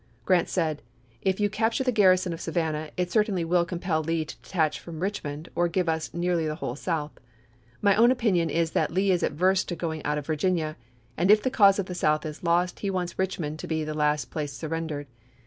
Grant 0.25 0.49
said," 0.49 0.81
If 1.21 1.39
you 1.39 1.47
C(^^[{ee 1.47 1.53
capture 1.53 1.83
the 1.83 1.91
garrison 1.91 2.33
of 2.33 2.41
Savannah 2.41 2.89
it 2.97 3.11
certainly 3.11 3.45
will 3.45 3.61
Jf 3.61 3.65
tSewar! 3.65 3.67
compel 3.67 4.01
Lee 4.01 4.25
to 4.25 4.35
detach 4.41 4.79
from 4.79 4.99
Richmond 4.99 5.49
or 5.53 5.67
give 5.67 5.87
us 5.87 6.09
SmSSt?" 6.09 6.13
nearly 6.15 6.47
the 6.47 6.55
whole 6.55 6.75
South. 6.75 7.11
My 7.83 7.93
own 7.95 8.09
opinion 8.09 8.49
is 8.49 8.71
that 8.71 8.89
Lee 8.89 9.09
pa?8e!' 9.09 9.13
is 9.13 9.21
averse 9.21 9.63
to 9.65 9.75
going 9.75 10.03
out 10.03 10.17
of 10.17 10.25
Virginia; 10.25 10.75
and 11.17 11.29
if 11.29 11.43
the 11.43 11.51
cause 11.51 11.77
of 11.77 11.85
the 11.85 11.93
South 11.93 12.25
is 12.25 12.41
lost 12.41 12.79
he 12.79 12.89
wants 12.89 13.13
Eichmond 13.13 13.57
to 13.59 13.67
be 13.67 13.83
the 13.83 13.93
last 13.93 14.31
place 14.31 14.53
surrendered. 14.53 15.05